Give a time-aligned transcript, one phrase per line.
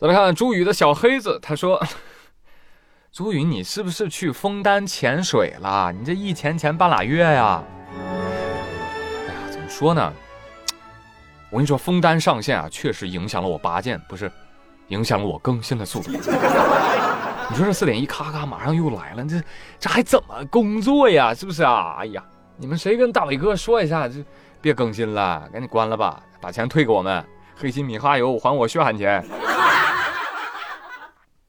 [0.00, 1.84] 再来看朱宇的小黑子，他说
[3.10, 5.90] ：“朱宇，你是不是去枫丹潜水了？
[5.90, 7.60] 你这一潜潜半拉月呀？”
[7.98, 10.12] 哎呀，怎么说呢？
[11.50, 14.30] 我跟你说，枫丹上线啊，确实影响了我拔剑，不是
[14.86, 16.12] 影响了我更新的速度。
[16.12, 19.42] 你说这四点一咔咔马上又来了，这
[19.80, 21.34] 这还怎么工作呀？
[21.34, 21.96] 是不是啊？
[21.98, 22.22] 哎呀，
[22.56, 24.24] 你们谁跟大伟哥说一下，这
[24.60, 27.26] 别更新了，赶紧关了吧，把钱退给我们。
[27.56, 29.26] 黑心米哈游还我血汗钱。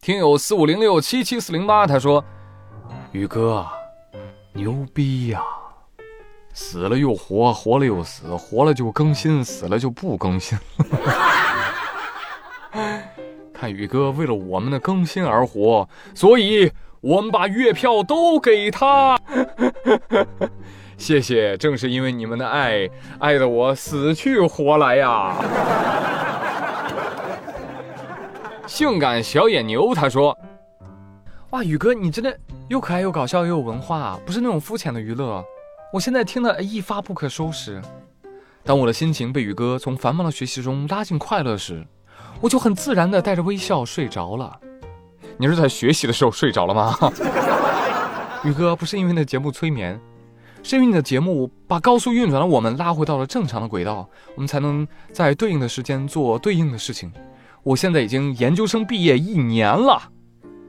[0.10, 2.26] 听友四五零六七七四零八，他说
[3.14, 3.64] ：“宇哥，
[4.54, 5.40] 牛逼呀！
[6.52, 10.58] 死了又活，活了又死，活了就更新，死了就不更新。
[13.54, 16.72] 看宇哥为了我们的更新而活，所以
[17.02, 19.16] 我们把月票都给他。
[20.98, 25.36] 谢谢，正是因为你们的爱，爱的我死去活来呀。”
[28.70, 30.38] 性感小野牛他说
[31.50, 35.44] ：“哇，宇哥，你真的又可爱又搞笑又有文化，不是那种肤浅的娱乐。
[35.92, 37.82] 我现在听得一发不可收拾。
[38.64, 41.84] 当我的心情被宇哥从繁忙的学习中拉进快乐时，
[42.40, 44.60] 我就很自然的带着微笑睡着了。
[45.38, 46.96] 你是在学习的时候睡着了吗？
[48.46, 50.00] 宇哥，不是因为那节目催眠，
[50.62, 57.12] 是因为你的节目把高速运转的我们拉回到了正常的轨道，我们才能在对应的时间做对应的事情。”
[57.64, 60.02] 我现在已经研究生毕业一年了，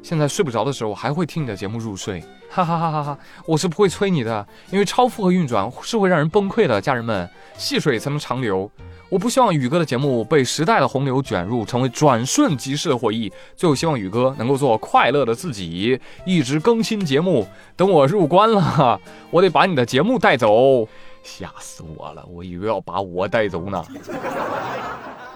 [0.03, 3.19] 现在睡不着的时候，我还会听你的节目入睡，哈哈哈哈哈！
[3.47, 8.71] 我是不会催你的，因为超负荷运转是会让人崩溃的，家人们，细水才能长流。
[9.09, 13.33] 我不希望宇哥的节目被时代的洪流卷入，成为转瞬即逝的回忆。
[13.57, 17.47] 最后，希望宇哥能够做快乐的自己，一直更新节目。
[17.77, 20.89] 等我入关了，我得把你的节目带走，
[21.23, 22.25] 吓死我了！
[22.27, 23.85] 我以为要把我带走呢。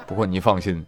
[0.06, 0.84] 不过你放心。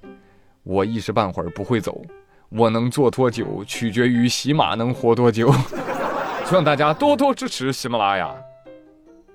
[0.67, 2.03] 我一时半会儿不会走，
[2.48, 5.48] 我能做多久取决于喜马能活多久。
[6.45, 8.34] 希望大家多多支持喜马拉雅。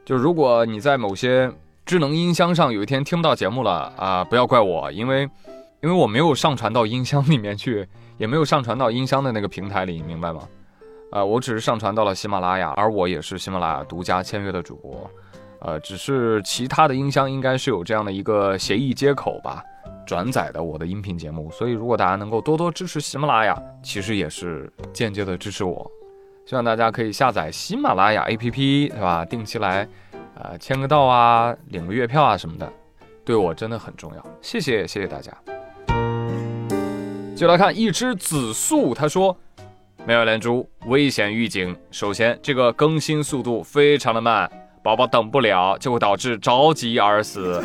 [0.03, 1.49] 就如果你在某些
[1.85, 5.21] 智能音箱上有一天听不到节目了啊，不要怪我，因为
[5.81, 7.87] 因为我没有上传到音箱里面去，
[8.17, 10.41] 也没有上传到音箱的那个平台里，明白吗？
[11.11, 15.09] 啊，我只是上传到了喜马拉雅，而我也是喜马拉雅独家签约的主播。
[15.59, 19.63] 呃，只是其他的音箱应该是有这样的一个协议接口吧。
[20.11, 25.89] 转载的我的音频节目，所以如果大家能够多多支持喜马拉雅，其实也是间接的支持我。
[26.45, 29.23] 希望大家可以下载喜马拉雅 APP，对吧？
[29.23, 29.87] 定期来，
[30.35, 32.69] 呃，签个到啊，领个月票啊什么的，
[33.23, 34.25] 对我真的很重要。
[34.41, 35.31] 谢谢，谢谢大家。
[37.33, 39.33] 就来看一只紫素，他说
[40.05, 41.73] ：“妙连珠，危险预警。
[41.89, 44.51] 首先，这个更新速度非常的慢，
[44.83, 47.63] 宝宝等不了，就会导致着急而死。”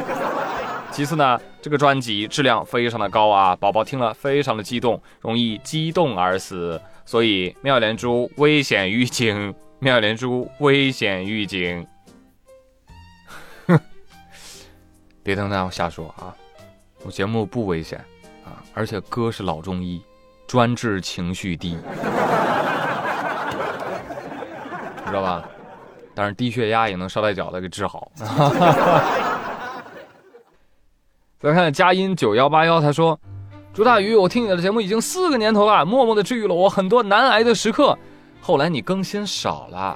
[0.92, 11.84] 其次呢，这个专辑质量非常的高啊，宝宝听了非常的激动，容易激动而死，所以妙莲珠危险预警，妙莲珠危险预警。
[15.24, 16.32] 别听他瞎说啊，
[17.02, 17.98] 我节目不危险
[18.44, 20.00] 啊，而且哥是老中医，
[20.46, 21.76] 专治情绪低，
[25.04, 25.44] 知道吧？
[26.14, 28.08] 但是低血压也能捎带脚的给治好。
[31.38, 33.18] 再看佳音九幺八幺，他说
[33.74, 37.96] ：“朱大宇，我听你的节目已经四个年头了，默默的治愈了我很多难挨的时刻。
[38.40, 39.94] 后来你更新少了，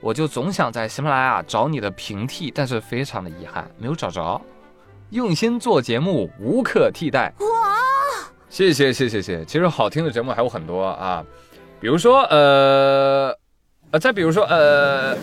[0.00, 4.40] 我就总想在喜马拉雅找你的平替，但是非常的遗憾，没有找着。
[5.10, 7.34] 用心做节目，无可替代。
[7.40, 7.46] 哇，
[8.48, 9.44] 谢谢谢谢谢。
[9.44, 11.24] 其实好听的节目还有很多啊，
[11.80, 13.36] 比如说呃
[13.90, 15.16] 呃，再比如说呃，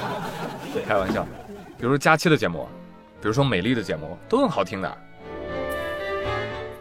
[0.86, 1.26] 开玩笑，
[1.78, 2.68] 比如佳期的节目。”
[3.24, 4.98] 比如说美丽的节目都很好听的，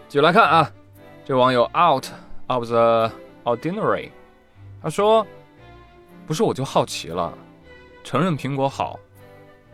[0.10, 0.70] 继续来看啊，
[1.24, 2.06] 这网友 out
[2.48, 3.10] of the
[3.46, 4.10] ordinary，
[4.82, 5.26] 他说
[6.28, 7.34] ：“不是我就好奇了，
[8.04, 9.00] 承认苹果好，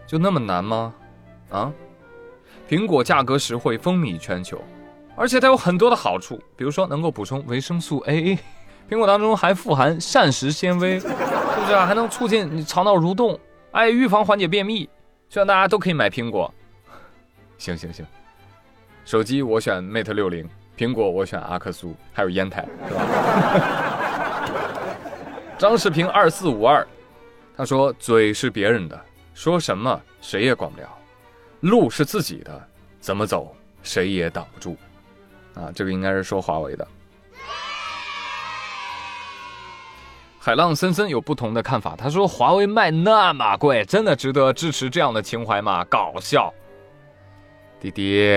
[0.05, 0.93] 就那么难吗？
[1.49, 1.73] 啊，
[2.69, 4.61] 苹果价格实惠，风靡全球，
[5.15, 8.37] 而且它有很多的好处，比如说能够补充维生素 A，
[8.87, 11.87] 苹果当中还富含膳食纤维，是不是啊？
[11.87, 13.39] 还能促进你肠道蠕动，
[13.71, 14.87] 哎，预防缓解便秘，
[15.29, 16.53] 希望大家都可以买苹果。”
[17.59, 18.03] 行行行，
[19.05, 23.01] 手机我选 Mate 六零，苹果我选阿克苏，还有烟台，是吧？
[25.59, 26.87] 张世平二四五二，
[27.55, 28.99] 他说嘴是别人的，
[29.33, 30.87] 说什么谁也管不了，
[31.59, 32.67] 路是自己的，
[33.01, 33.53] 怎么走
[33.83, 34.77] 谁也挡不住。
[35.55, 36.87] 啊，这个应该是说华为的。
[40.39, 45.83] 海浪森森有不同的看法，他说华为卖那么贵，真的值得支持这样的情怀吗？
[45.89, 46.53] 搞笑。
[47.79, 48.27] 弟弟，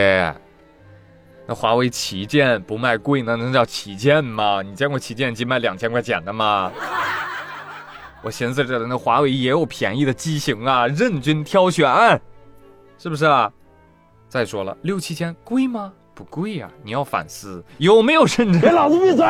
[1.47, 4.63] 那华为旗舰不卖贵，那能叫旗舰吗？
[4.63, 6.71] 你见过旗舰机卖两千块钱的吗？
[8.23, 12.21] 我寻思着，那华为也有便宜的机型啊，任君挑选，
[12.99, 13.27] 是不是？
[14.29, 15.93] 再说了，六七千贵吗？
[16.15, 18.61] 不贵呀，你要反思有没有认真。
[18.61, 19.27] 给老子闭嘴！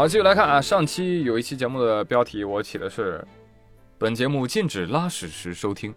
[0.00, 3.22] 好，继续来看啊，上期有一期节目的标题我起的是
[4.00, 5.94] “本节目禁止拉屎时收听”，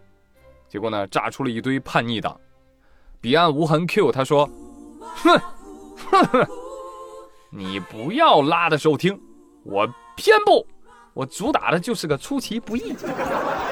[0.68, 2.38] 结果呢，炸出了一堆叛逆党。
[3.18, 4.46] 彼岸无痕 Q 他说
[5.00, 5.40] ：“哼。”
[5.96, 6.46] 哼哼，
[7.48, 9.18] 你不要拉的收听，
[9.62, 9.86] 我
[10.18, 10.66] 偏不，
[11.14, 12.94] 我主打的就是个出其不意。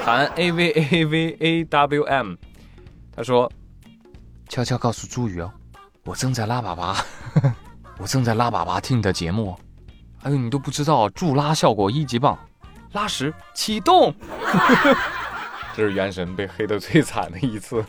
[0.03, 2.33] 喊 A V A V A W M，
[3.15, 3.51] 他说
[4.49, 5.53] ：“悄悄告诉朱宇哦，
[6.05, 6.99] 我正在拉粑粑，
[8.01, 9.55] 我正在拉粑粑听你的节目。
[10.23, 12.37] 哎呦，你都不知道助拉效果一级棒，
[12.93, 14.13] 拉屎启动。
[15.75, 17.83] 这是原神被黑的最惨的一次。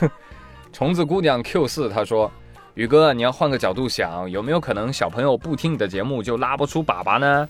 [0.72, 2.30] 虫子姑娘 Q 四他说。”
[2.74, 7.46] 宇哥，你要换个角度想，有没有可能小朋友不听你的节目就拉不出粑粑呢？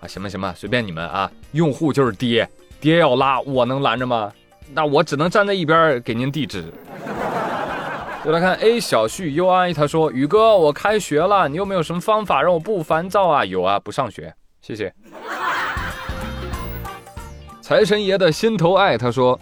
[0.00, 1.30] 啊，行吧行吧，随便你们啊。
[1.52, 2.48] 用户就是爹，
[2.80, 4.32] 爹要拉，我能拦着吗？
[4.74, 6.74] 那我只能站在一边给您递纸。
[8.26, 14.92] 再来看 A 小旭 UI，他说：“宇哥，我开学了，你有没有什么方法让我不烦躁啊？”有啊，不上学，谢谢。
[17.62, 19.38] 财神爷的心头爱，他说：“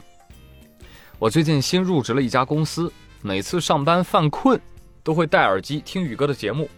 [1.18, 2.92] 我最近新入职了一家公司，
[3.22, 4.60] 每次上班犯困。”
[5.02, 6.68] 都会戴耳机听宇哥的节目，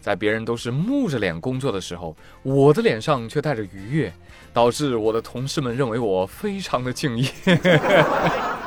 [0.00, 4.12] 在别人都是木着脸工作的时候，我的脸上却带着愉悦，
[4.52, 7.28] 导致我的同事们认为我非常的敬业。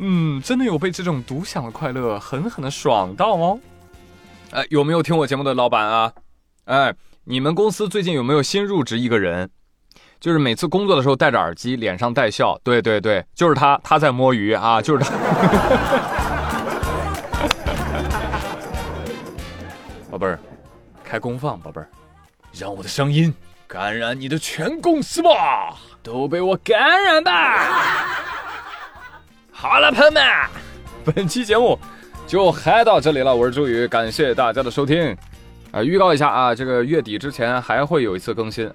[0.00, 3.58] 嗯，真的有被这种独享的快乐狠狠的爽到哦！
[4.52, 6.12] 哎，有没有听我节目的老板啊？
[6.66, 9.50] 哎，你们公司最近有没有新入职一个人？
[10.20, 12.56] 就是每次工作的时候戴着耳机，脸上带笑。
[12.62, 15.10] 对对对，就是他，他在摸鱼啊， 就是他。
[20.10, 20.38] 宝贝儿，
[21.02, 21.88] 开工放，宝贝儿，
[22.52, 23.34] 让我的声音
[23.66, 28.27] 感染你的全公司吧，都被我感染吧！
[29.60, 30.22] 好了，朋友们，
[31.04, 31.76] 本期节目
[32.28, 33.34] 就嗨到这里了。
[33.34, 35.16] 我是朱宇，感谢大家的收听。
[35.72, 38.70] 啊，预告一下啊，这个月底之前还会有一次更新，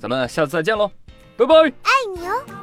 [0.00, 0.90] 咱们下次再见喽，
[1.36, 1.54] 拜拜！
[1.54, 2.61] 爱你哦。